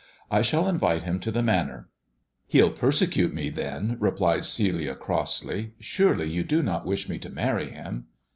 I 0.31 0.41
shall 0.41 0.67
invite 0.67 1.03
him 1.03 1.19
to 1.19 1.29
the 1.31 1.43
Manor." 1.43 1.87
"He'll 2.47 2.71
persecute 2.71 3.35
me, 3.35 3.51
then," 3.51 3.97
replied 3.99 4.45
Celia 4.45 4.95
crossly. 4.95 5.73
"Surely 5.79 6.27
you 6.27 6.43
do 6.43 6.63
not 6.63 6.87
wish 6.87 7.07
me 7.07 7.19
to 7.19 7.29
marry 7.29 7.69
him." 7.69 8.07